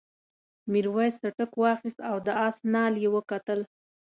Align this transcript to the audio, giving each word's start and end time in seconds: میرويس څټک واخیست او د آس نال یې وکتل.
میرويس 0.71 1.15
څټک 1.21 1.51
واخیست 1.61 1.99
او 2.09 2.15
د 2.25 2.27
آس 2.45 2.55
نال 2.73 2.93
یې 3.03 3.09
وکتل. 3.15 3.59